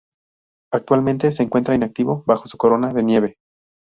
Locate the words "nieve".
3.03-3.35